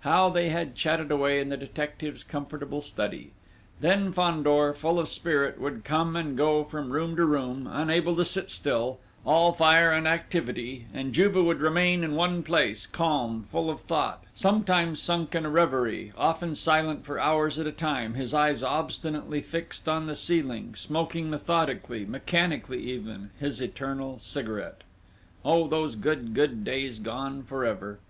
How 0.00 0.30
they 0.30 0.48
had 0.48 0.74
chatted 0.74 1.12
away 1.12 1.38
in 1.38 1.48
the 1.48 1.56
detective's 1.56 2.24
comfortable 2.24 2.80
study! 2.82 3.30
Then 3.78 4.12
Fandor, 4.12 4.74
full 4.74 4.98
of 4.98 5.08
spirit, 5.08 5.60
would 5.60 5.84
come 5.84 6.16
and 6.16 6.36
go 6.36 6.64
from 6.64 6.92
room 6.92 7.14
to 7.14 7.24
room, 7.24 7.68
unable 7.70 8.16
to 8.16 8.24
sit 8.24 8.50
still, 8.50 8.98
all 9.24 9.52
fire 9.52 9.92
and 9.92 10.08
activity; 10.08 10.86
and 10.92 11.12
Juve 11.12 11.36
would 11.36 11.60
remain 11.60 12.02
in 12.02 12.16
one 12.16 12.42
place, 12.42 12.84
calm, 12.84 13.46
full 13.52 13.70
of 13.70 13.78
thought, 13.80 14.24
sometimes 14.34 15.00
sunk 15.00 15.36
in 15.36 15.46
a 15.46 15.50
reverie, 15.50 16.10
often 16.18 16.56
silent 16.56 17.04
for 17.04 17.20
hours 17.20 17.56
at 17.56 17.66
a 17.68 17.70
time, 17.70 18.14
his 18.14 18.34
eyes 18.34 18.64
obstinately 18.64 19.40
fixed 19.40 19.88
on 19.88 20.08
the 20.08 20.16
ceiling, 20.16 20.74
smoking 20.74 21.30
methodically, 21.30 22.04
mechanically 22.04 22.80
even, 22.82 23.30
his 23.38 23.60
eternal 23.60 24.18
cigarette. 24.18 24.82
Oh, 25.44 25.68
those 25.68 25.94
good, 25.94 26.34
good 26.34 26.64
days 26.64 26.98
gone 26.98 27.44
for 27.44 27.64
ever! 27.64 28.00